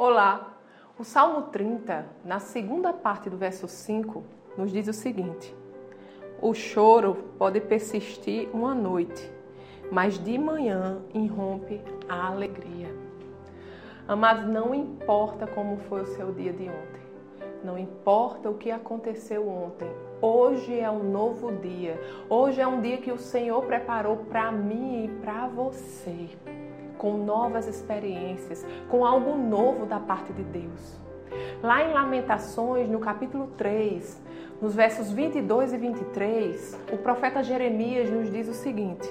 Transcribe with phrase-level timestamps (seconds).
[0.00, 0.56] Olá!
[0.96, 4.22] O Salmo 30, na segunda parte do verso 5,
[4.56, 5.52] nos diz o seguinte:
[6.40, 9.28] O choro pode persistir uma noite,
[9.90, 12.94] mas de manhã irrompe a alegria.
[14.06, 17.02] Amados, não importa como foi o seu dia de ontem,
[17.64, 19.90] não importa o que aconteceu ontem,
[20.22, 25.06] hoje é um novo dia, hoje é um dia que o Senhor preparou para mim
[25.06, 26.28] e para você
[26.98, 30.98] com novas experiências, com algo novo da parte de Deus.
[31.62, 34.20] Lá em Lamentações, no capítulo 3,
[34.60, 39.08] nos versos 22 e 23, o profeta Jeremias nos diz o seguinte: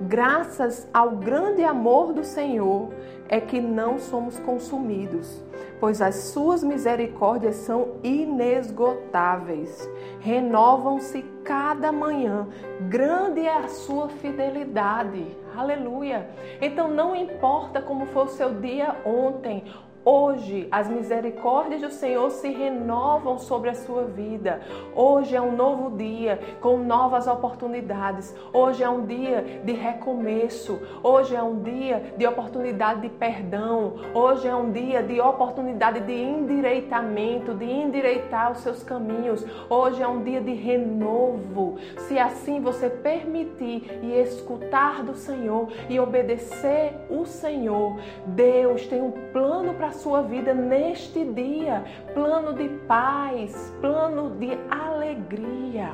[0.00, 2.90] Graças ao grande amor do Senhor
[3.28, 5.42] é que não somos consumidos,
[5.80, 9.90] pois as suas misericórdias são inesgotáveis.
[10.20, 12.46] Renovam-se cada manhã.
[12.88, 15.36] Grande é a sua fidelidade.
[15.56, 16.30] Aleluia.
[16.60, 19.64] Então não importa como foi o seu dia ontem
[20.10, 24.58] Hoje as misericórdias do Senhor se renovam sobre a sua vida.
[24.96, 28.34] Hoje é um novo dia com novas oportunidades.
[28.50, 30.80] Hoje é um dia de recomeço.
[31.02, 33.96] Hoje é um dia de oportunidade de perdão.
[34.14, 39.44] Hoje é um dia de oportunidade de endireitamento, de endireitar os seus caminhos.
[39.68, 41.76] Hoje é um dia de renovo.
[41.98, 49.10] Se assim você permitir e escutar do Senhor e obedecer o Senhor, Deus tem um
[49.10, 51.84] plano para sua vida neste dia.
[52.14, 55.92] Plano de paz, plano de alegria.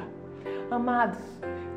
[0.70, 1.20] Amados,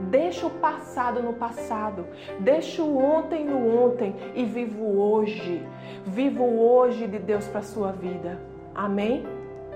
[0.10, 2.06] deixa o passado no passado,
[2.40, 5.66] deixa o ontem no ontem e vivo hoje.
[6.06, 8.40] Vivo hoje de Deus para sua vida.
[8.74, 9.26] Amém?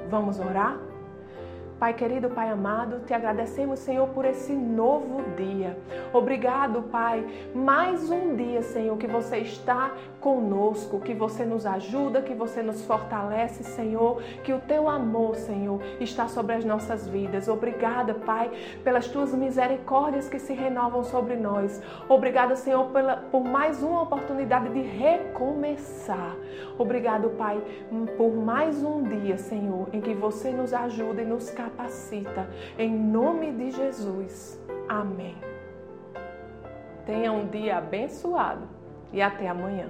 [0.09, 0.90] Vamos orar?
[1.81, 5.75] Pai querido, Pai amado, te agradecemos, Senhor, por esse novo dia.
[6.13, 12.35] Obrigado, Pai, mais um dia, Senhor, que você está conosco, que você nos ajuda, que
[12.35, 17.47] você nos fortalece, Senhor, que o teu amor, Senhor, está sobre as nossas vidas.
[17.47, 18.51] Obrigada, Pai,
[18.83, 21.81] pelas tuas misericórdias que se renovam sobre nós.
[22.07, 26.35] Obrigada, Senhor, pela, por mais uma oportunidade de recomeçar.
[26.77, 27.59] Obrigado, Pai,
[28.17, 31.70] por mais um dia, Senhor, em que você nos ajuda e nos capacita.
[32.77, 34.59] Em nome de Jesus.
[34.87, 35.37] Amém.
[37.05, 38.67] Tenha um dia abençoado
[39.11, 39.89] e até amanhã.